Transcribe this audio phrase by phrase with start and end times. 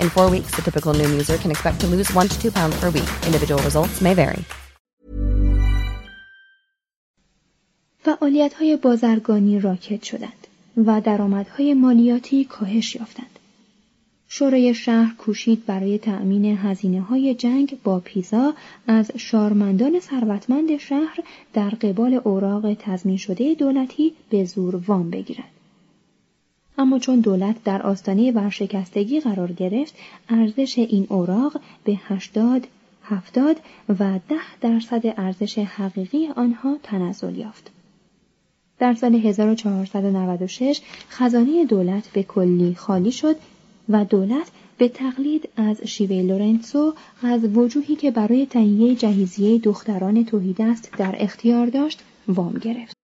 [0.00, 2.76] In four weeks, the typical Noom user can expect to lose one to two pounds
[2.80, 3.10] per week.
[3.26, 4.44] Individual results may vary.
[8.04, 10.46] فعالیت های بازرگانی راکت شدند
[10.86, 13.38] و درآمدهای مالیاتی کاهش یافتند.
[14.28, 18.54] شورای شهر کوشید برای تأمین هزینه های جنگ با پیزا
[18.86, 21.18] از شارمندان ثروتمند شهر
[21.52, 25.53] در قبال اوراق تضمین شده دولتی به زور وام بگیرد.
[26.78, 29.94] اما چون دولت در آستانه ورشکستگی قرار گرفت
[30.28, 32.66] ارزش این اوراق به 80
[33.04, 33.56] 70
[33.88, 37.70] و 10 درصد ارزش حقیقی آنها تنزل یافت.
[38.78, 40.80] در سال 1496
[41.10, 43.36] خزانه دولت به کلی خالی شد
[43.88, 50.90] و دولت به تقلید از شیوه لورنسو از وجوهی که برای تهیه جهیزیه دختران توحیدست
[50.98, 53.03] در اختیار داشت وام گرفت.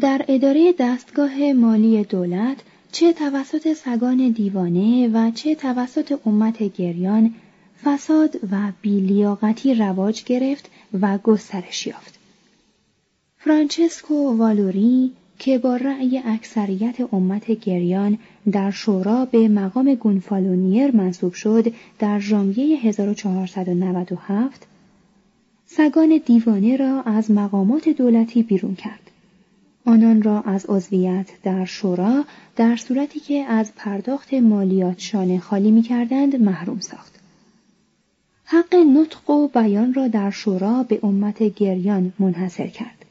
[0.00, 2.56] در اداره دستگاه مالی دولت
[2.92, 7.34] چه توسط سگان دیوانه و چه توسط امت گریان
[7.84, 12.18] فساد و بیلیاقتی رواج گرفت و گسترش یافت.
[13.38, 18.18] فرانچسکو والوری که با رأی اکثریت امت گریان
[18.52, 24.66] در شورا به مقام گونفالونیر منصوب شد در ژانویه 1497
[25.66, 29.07] سگان دیوانه را از مقامات دولتی بیرون کرد.
[29.86, 32.24] آنان را از عضویت در شورا
[32.56, 37.20] در صورتی که از پرداخت مالیات شانه خالی می کردند محروم ساخت.
[38.44, 43.04] حق نطق و بیان را در شورا به امت گریان منحصر کرد.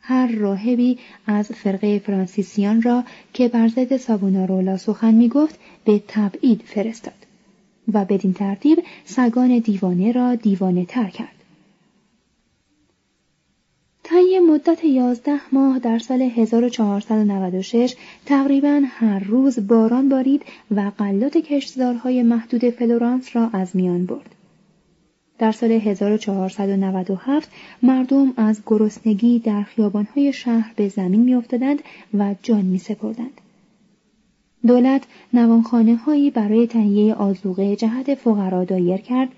[0.00, 6.62] هر راهبی از فرقه فرانسیسیان را که بر ضد سابونارولا سخن می گفت به تبعید
[6.66, 7.26] فرستاد
[7.92, 11.33] و بدین ترتیب سگان دیوانه را دیوانه تر کرد.
[14.06, 17.94] طی مدت یازده ماه در سال 1496
[18.26, 24.34] تقریبا هر روز باران بارید و قلات کشتزارهای محدود فلورانس را از میان برد.
[25.38, 27.50] در سال 1497
[27.82, 31.82] مردم از گرسنگی در خیابانهای شهر به زمین میافتادند
[32.14, 33.40] و جان می سپردند.
[34.66, 35.02] دولت
[35.32, 39.28] نوانخانه هایی برای تهیه آزوقه جهت فقرا دایر کرد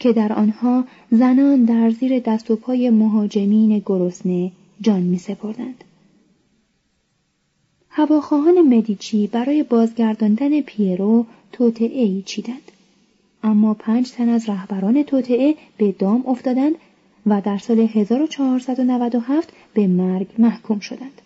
[0.00, 5.84] که در آنها زنان در زیر دست و پای مهاجمین گرسنه جان می سپردند.
[7.88, 12.72] هواخواهان مدیچی برای بازگرداندن پیرو توطعه ای چیدند
[13.42, 16.74] اما پنج تن از رهبران توطعه به دام افتادند
[17.26, 21.22] و در سال 1497 به مرگ محکوم شدند.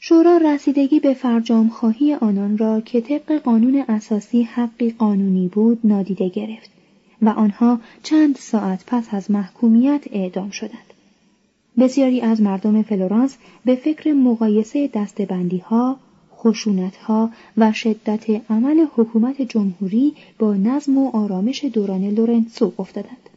[0.00, 6.28] شورا رسیدگی به فرجام خواهی آنان را که طبق قانون اساسی حقی قانونی بود نادیده
[6.28, 6.70] گرفت
[7.22, 10.94] و آنها چند ساعت پس از محکومیت اعدام شدند.
[11.78, 15.96] بسیاری از مردم فلورانس به فکر مقایسه دسته بندی ها،
[16.36, 23.27] خشونت ها و شدت عمل حکومت جمهوری با نظم و آرامش دوران لورنتسو افتادند.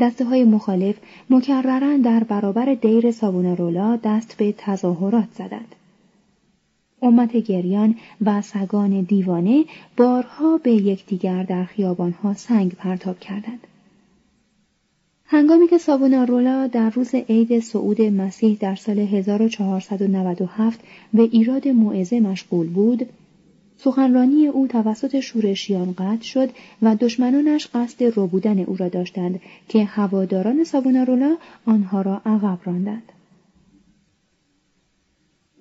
[0.00, 0.96] دسته های مخالف
[1.30, 5.74] مکررن در برابر دیر سابونارولا دست به تظاهرات زدند.
[7.02, 9.64] امت گریان و سگان دیوانه
[9.96, 13.66] بارها به یکدیگر در خیابانها سنگ پرتاب کردند.
[15.24, 20.80] هنگامی که سابونارولا در روز عید صعود مسیح در سال 1497
[21.14, 23.06] به ایراد موعظه مشغول بود،
[23.84, 26.50] سخنرانی او توسط شورشیان قطع شد
[26.82, 31.36] و دشمنانش قصد ربودن او را داشتند که هواداران سابونارولا
[31.66, 33.12] آنها را عقب راندند.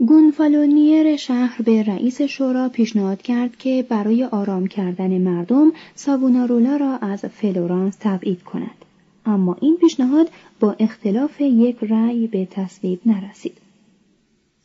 [0.07, 7.25] گونفالونیر شهر به رئیس شورا پیشنهاد کرد که برای آرام کردن مردم سابونارولا را از
[7.25, 8.85] فلورانس تبعید کند.
[9.25, 10.29] اما این پیشنهاد
[10.59, 13.68] با اختلاف یک رأی به تصویب نرسید.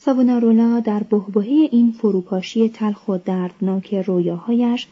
[0.05, 4.87] ساونارولا در بهبهه این فروپاشی تلخ و دردناک رویاهایش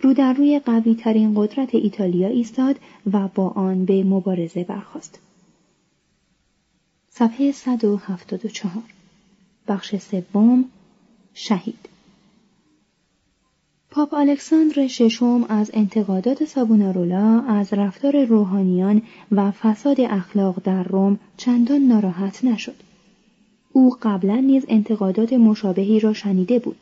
[0.00, 2.76] رو در روی قوی ترین قدرت ایتالیا ایستاد
[3.12, 5.18] و با آن به مبارزه برخاست.
[7.10, 8.72] صفحه 174
[9.68, 10.64] بخش سوم
[11.34, 11.88] شهید
[13.90, 21.80] پاپ الکساندر ششم از انتقادات سابونارولا از رفتار روحانیان و فساد اخلاق در روم چندان
[21.80, 22.85] ناراحت نشد.
[23.76, 26.76] او قبلا نیز انتقادات مشابهی را شنیده بود.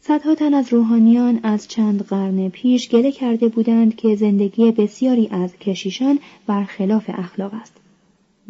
[0.00, 5.56] صدها تن از روحانیان از چند قرن پیش گله کرده بودند که زندگی بسیاری از
[5.56, 7.72] کشیشان برخلاف اخلاق است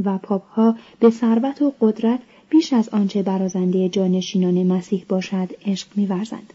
[0.05, 6.53] و پاپها به ثروت و قدرت بیش از آنچه برازنده جانشینان مسیح باشد عشق میورزند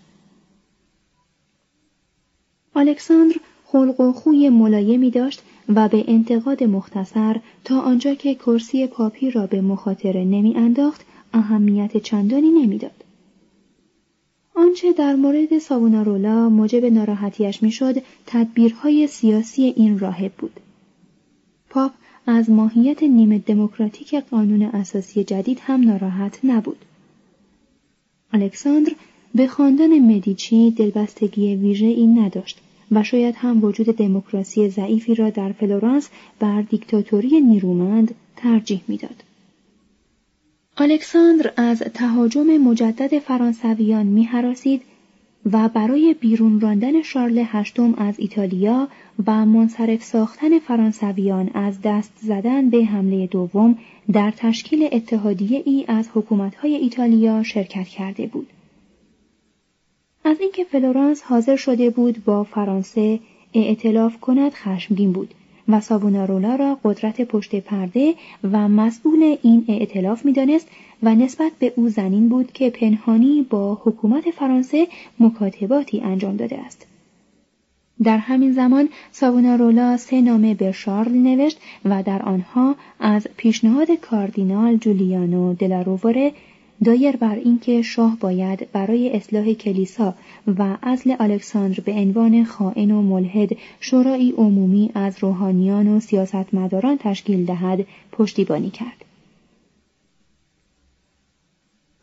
[2.76, 3.36] الکساندر
[3.66, 9.48] خلق و خوی ملایمی داشت و به انتقاد مختصر تا آنجا که کرسی پاپی را
[9.48, 13.04] به مخاطره نمی انداخت اهمیت چندانی نمی‌داد.
[14.56, 17.96] آنچه در مورد ساونارولا موجب ناراحتیش می‌شد
[18.26, 20.60] تدبیرهای سیاسی این راهب بود.
[21.70, 21.92] پاپ
[22.28, 26.86] از ماهیت نیمه دموکراتیک قانون اساسی جدید هم ناراحت نبود.
[28.34, 28.92] الکساندر
[29.36, 32.60] به خاندان مدیچی دلبستگی ویژه این نداشت
[32.92, 36.10] و شاید هم وجود دموکراسی ضعیفی را در فلورانس
[36.40, 39.24] بر دیکتاتوری نیرومند ترجیح می‌داد.
[40.78, 44.82] الکساندر از تهاجم مجدد فرانسویان میهراسید
[45.52, 48.88] و برای بیرون راندن شارل هشتم از ایتالیا
[49.28, 53.78] و منصرف ساختن فرانسویان از دست زدن به حمله دوم
[54.14, 58.48] در تشکیل اتحادیه ای از حکومتهای ایتالیا شرکت کرده بود.
[60.26, 63.20] از اینکه فلورانس حاضر شده بود با فرانسه
[63.54, 65.34] اعتلاف کند خشمگین بود
[65.68, 68.14] و ساونارولا را قدرت پشت پرده
[68.52, 70.68] و مسئول این اعتلاف می‌دانست
[71.04, 74.88] و نسبت به او زنین بود که پنهانی با حکومت فرانسه
[75.20, 76.88] مکاتباتی انجام داده است.
[78.04, 84.78] در همین زمان ساونارولا سه نامه به شارل نوشت و در آنها از پیشنهاد کاردینال
[84.78, 86.32] جولیانو دلارووره
[86.84, 90.16] دایر بر اینکه شاه باید برای اصلاح کلیسا
[90.58, 97.46] و ازل الکساندر به عنوان خائن و ملحد شورای عمومی از روحانیان و سیاستمداران تشکیل
[97.46, 99.06] دهد پشتیبانی کرد.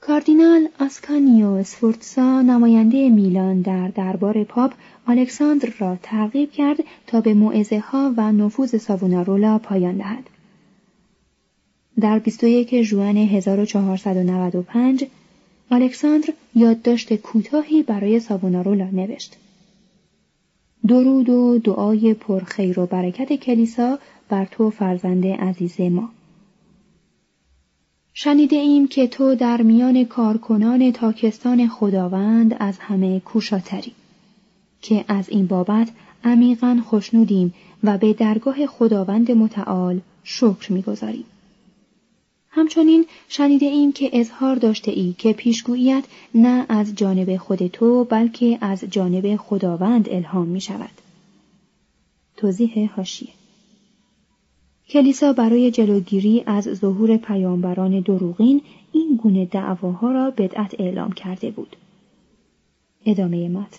[0.00, 4.73] کاردینال آسکانیو سفورتسا نماینده میلان در دربار پاپ
[5.07, 6.76] الکساندر را ترغیب کرد
[7.07, 10.31] تا به معزه ها و نفوذ ساوونارولا پایان دهد.
[12.00, 15.04] در 21 ژوئن 1495
[15.70, 19.37] الکساندر یادداشت کوتاهی برای ساوونارولا نوشت.
[20.88, 26.11] درود و دعای پرخیر و برکت کلیسا بر تو فرزند عزیز ما.
[28.14, 33.92] شنیده ایم که تو در میان کارکنان تاکستان خداوند از همه کوشاتری
[34.82, 35.88] که از این بابت
[36.25, 41.25] عمیقا خوشنودیم و به درگاه خداوند متعال شکر می‌گذاریم.
[42.54, 46.04] همچنین شنیده ایم که اظهار داشته ای که پیشگوییت
[46.35, 50.90] نه از جانب خود تو بلکه از جانب خداوند الهام می شود.
[52.37, 53.28] توضیح هاشیه
[54.88, 61.76] کلیسا برای جلوگیری از ظهور پیامبران دروغین این گونه دعواها را بدعت اعلام کرده بود.
[63.06, 63.78] ادامه متن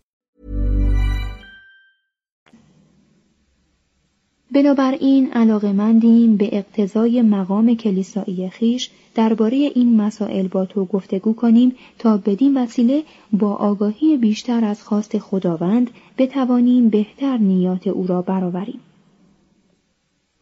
[4.53, 12.17] بنابراین علاقمندیم به اقتضای مقام کلیسایی خیش درباره این مسائل با تو گفتگو کنیم تا
[12.17, 13.03] بدین وسیله
[13.33, 18.79] با آگاهی بیشتر از خواست خداوند بتوانیم بهتر نیات او را برآوریم.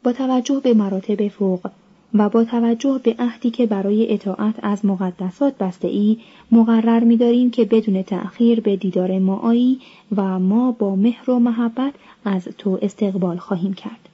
[0.04, 1.70] با توجه به مراتب فوق
[2.14, 6.18] و با توجه به عهدی که برای اطاعت از مقدسات بسته ای
[6.52, 9.80] مقرر می داریم که بدون تأخیر به دیدار ما آیی
[10.16, 11.94] و ما با مهر و محبت
[12.26, 14.10] از تو استقبال خواهیم کرد.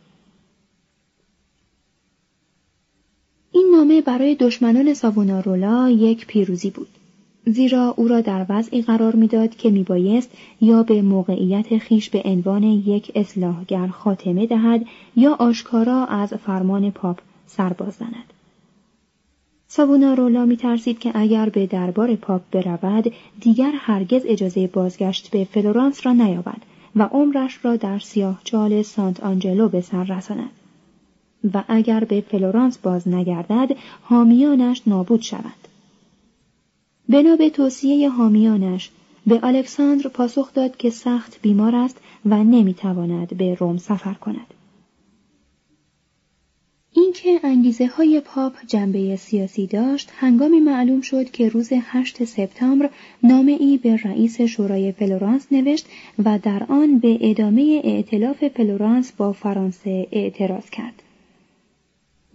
[3.52, 6.88] این نامه برای دشمنان ساوونارولا یک پیروزی بود.
[7.46, 12.64] زیرا او را در وضعی قرار می‌داد که میبایست یا به موقعیت خیش به عنوان
[12.64, 14.86] یک اصلاحگر خاتمه دهد
[15.16, 17.20] یا آشکارا از فرمان پاپ
[17.58, 18.34] سر باز زند.
[19.68, 26.06] ساوونارولا می ترسید که اگر به دربار پاپ برود دیگر هرگز اجازه بازگشت به فلورانس
[26.06, 26.62] را نیابد
[26.96, 30.50] و عمرش را در سیاه چال سانت آنجلو به سر رساند.
[31.54, 35.68] و اگر به فلورانس باز نگردد حامیانش نابود شود.
[37.10, 38.90] بنا به توصیه حامیانش
[39.28, 44.55] به الکساندر پاسخ داد که سخت بیمار است و نمی‌تواند به روم سفر کند.
[46.98, 52.90] اینکه انگیزه های پاپ جنبه سیاسی داشت هنگامی معلوم شد که روز 8 سپتامبر
[53.24, 55.86] نامه ای به رئیس شورای فلورانس نوشت
[56.26, 61.04] و در آن به ادامه ائتلاف فلورانس با فرانسه اعتراض کرد.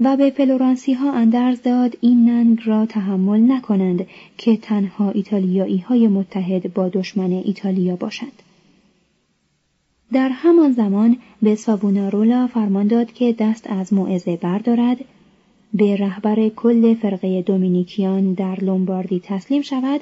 [0.01, 4.07] و به فلورانسی ها اندرز داد این ننگ را تحمل نکنند
[4.39, 8.43] که تنها ایتالیایی های متحد با دشمن ایتالیا باشند.
[10.13, 14.99] در همان زمان به سابونارولا فرمان داد که دست از موعظه بردارد
[15.75, 20.01] به رهبر کل فرقه دومینیکیان در لومباردی تسلیم شود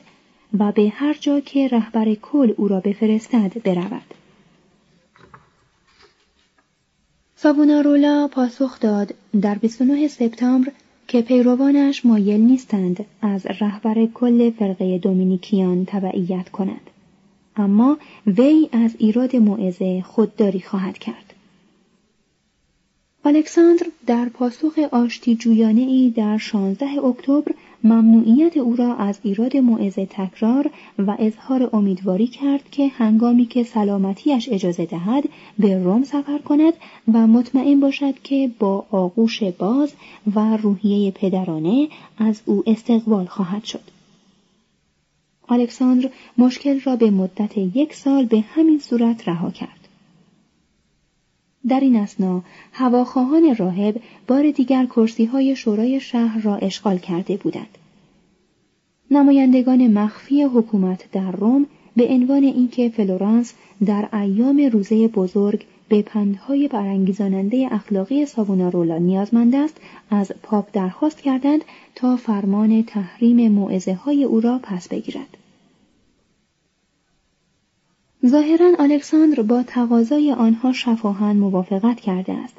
[0.58, 4.14] و به هر جا که رهبر کل او را بفرستد برود.
[7.36, 10.72] سابونارولا پاسخ داد در 29 سپتامبر
[11.08, 16.90] که پیروانش مایل نیستند از رهبر کل فرقه دومینیکیان تبعیت کند
[17.58, 21.34] اما وی از ایراد موعظه خودداری خواهد کرد
[23.24, 27.52] الکساندر در پاسخ آشتی جویانه ای در 16 اکتبر
[27.84, 34.48] ممنوعیت او را از ایراد موعظه تکرار و اظهار امیدواری کرد که هنگامی که سلامتیش
[34.52, 35.24] اجازه دهد
[35.58, 36.72] به روم سفر کند
[37.12, 39.92] و مطمئن باشد که با آغوش باز
[40.34, 41.88] و روحیه پدرانه
[42.18, 43.97] از او استقبال خواهد شد.
[45.48, 49.88] الکساندر مشکل را به مدت یک سال به همین صورت رها کرد.
[51.68, 57.78] در این اسنا هواخواهان راهب بار دیگر کرسی های شورای شهر را اشغال کرده بودند.
[59.10, 63.54] نمایندگان مخفی حکومت در روم به عنوان اینکه فلورانس
[63.86, 69.76] در ایام روزه بزرگ به پندهای برانگیزاننده اخلاقی ساوونارولا نیازمند است
[70.11, 71.64] از پاپ درخواست کردند
[71.95, 75.37] تا فرمان تحریم موعظه های او را پس بگیرد.
[78.26, 82.57] ظاهرا الکساندر با تقاضای آنها شفاهن موافقت کرده است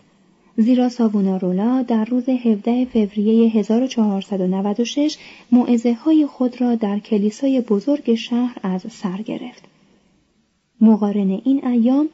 [0.58, 5.18] زیرا ساوونارولا در روز 17 فوریه 1496
[5.52, 9.64] معزه های خود را در کلیسای بزرگ شهر از سر گرفت.
[10.82, 12.10] مقارن این ایام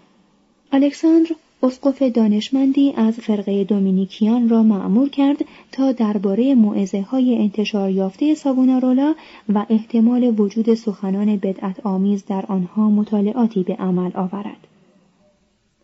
[0.72, 8.36] الکساندر اسقف دانشمندی از فرقه دومینیکیان را معمور کرد تا درباره معزه های انتشار یافته
[8.36, 9.16] سابونارولا
[9.50, 14.68] و احتمال وجود سخنان بدعت آمیز در آنها مطالعاتی به عمل آورد.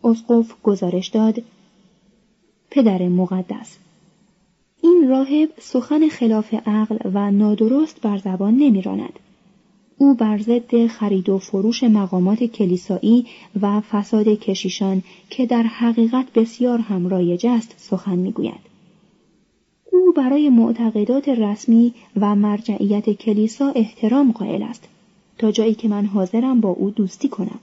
[0.04, 1.42] اسقف گزارش داد
[2.72, 3.78] پدر مقدس
[4.82, 9.20] این راهب سخن خلاف عقل و نادرست بر زبان نمیراند
[10.02, 13.26] او بر ضد خرید و فروش مقامات کلیسایی
[13.62, 18.60] و فساد کشیشان که در حقیقت بسیار هم رایج است سخن می‌گوید.
[19.92, 24.88] او برای معتقدات رسمی و مرجعیت کلیسا احترام قائل است.
[25.38, 27.60] تا جایی که من حاضرم با او دوستی کنم.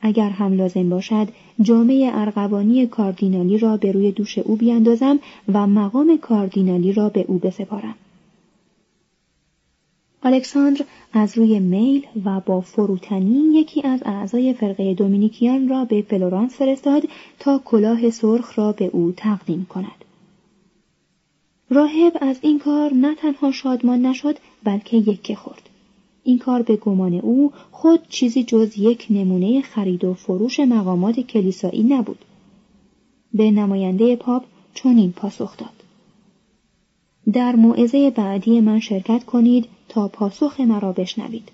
[0.00, 1.28] اگر هم لازم باشد
[1.62, 5.18] جامعه ارغوانی کاردینالی را به روی دوش او بیاندازم
[5.52, 7.94] و مقام کاردینالی را به او بسپارم.
[10.24, 16.54] الکساندر از روی میل و با فروتنی یکی از اعضای فرقه دومینیکیان را به فلورانس
[16.54, 17.02] فرستاد
[17.38, 20.04] تا کلاه سرخ را به او تقدیم کند.
[21.70, 25.68] راهب از این کار نه تنها شادمان نشد بلکه یکه خورد.
[26.24, 31.82] این کار به گمان او خود چیزی جز یک نمونه خرید و فروش مقامات کلیسایی
[31.82, 32.24] نبود.
[33.34, 35.84] به نماینده پاپ چنین پاسخ داد.
[37.32, 41.48] در موعظه بعدی من شرکت کنید تا پاسخ مرا بشنوید.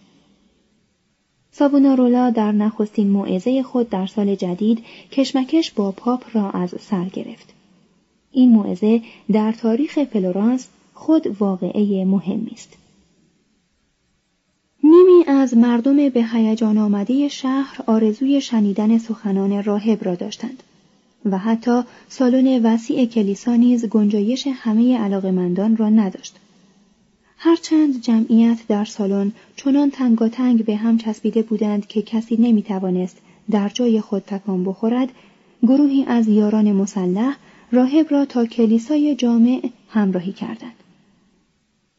[1.52, 7.52] سابونارولا در نخستین موعظه خود در سال جدید کشمکش با پاپ را از سر گرفت.
[8.32, 12.76] این موعظه در تاریخ فلورانس خود واقعه مهمی است.
[14.85, 20.62] نیمی از مردم به هیجان آمده شهر آرزوی شنیدن سخنان راهب را داشتند
[21.25, 26.39] و حتی سالن وسیع کلیسا نیز گنجایش همه علاقمندان را نداشت.
[27.42, 33.18] هرچند جمعیت در سالن چنان تنگاتنگ به هم چسبیده بودند که کسی نمی توانست
[33.50, 35.09] در جای خود تکان بخورد
[35.62, 37.37] گروهی از یاران مسلح
[37.73, 40.75] راهب را تا کلیسای جامع همراهی کردند.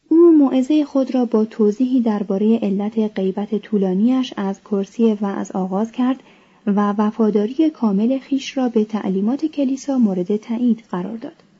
[0.08, 5.92] او موعظه خود را با توضیحی درباره علت غیبت طولانیش از کرسی و از آغاز
[5.92, 6.22] کرد
[6.66, 11.51] و وفاداری کامل خیش را به تعلیمات کلیسا مورد تایید قرار داد.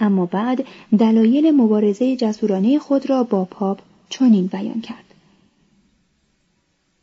[0.00, 0.64] اما بعد
[0.98, 3.78] دلایل مبارزه جسورانه خود را با پاپ
[4.08, 5.04] چنین بیان کرد.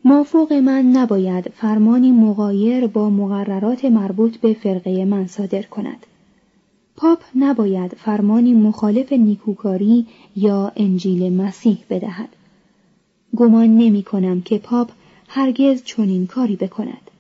[0.06, 6.06] مافوق من نباید فرمانی مغایر با مقررات مربوط به فرقه من صادر کند.
[6.96, 10.06] پاپ نباید فرمانی مخالف نیکوکاری
[10.36, 12.30] یا انجیل مسیح بدهد.
[13.36, 14.92] گمان نمی کنم که پاپ
[15.28, 17.12] هرگز چنین کاری بکند.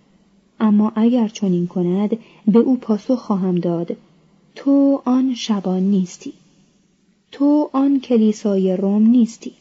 [0.60, 3.98] اما اگر چنین کند به او پاسخ خواهم داد
[4.60, 6.34] تو آن شبان نیستی.
[7.32, 9.54] تو آن کلیسای روم نیستی.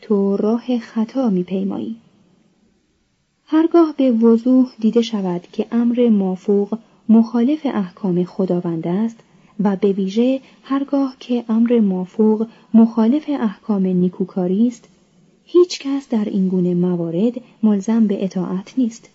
[0.00, 1.96] تو راه خطا میپیمایی.
[3.46, 9.16] هرگاه به وضوح دیده شود که امر مافوق مخالف احکام خداوند است
[9.60, 14.88] و به ویژه هرگاه که امر مافوق مخالف احکام نیکوکاری است
[15.44, 19.08] هیچ کس در این گونه موارد ملزم به اطاعت نیست.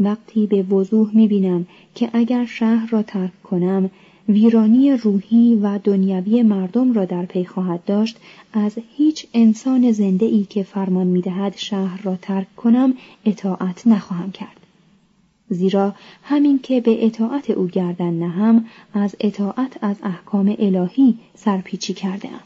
[0.00, 3.90] وقتی به وضوح می‌بینم که اگر شهر را ترک کنم
[4.28, 8.16] ویرانی روحی و دنیوی مردم را در پی خواهد داشت
[8.52, 14.56] از هیچ انسان زنده ای که فرمان می‌دهد شهر را ترک کنم اطاعت نخواهم کرد
[15.48, 22.28] زیرا همین که به اطاعت او گردن نهم از اطاعت از احکام الهی سرپیچی کرده
[22.28, 22.40] ام.